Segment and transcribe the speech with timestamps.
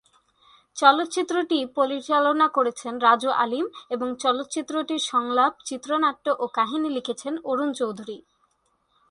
[0.77, 3.65] চলচ্চিত্রটি পরিচালনা করেছেন রাজু আলীম
[3.89, 8.17] এবং চলচ্চিত্রটির সংলাপ, চিত্রনাট্য ও কাহিনি লিখেছেন অরুণ চৌধুরী।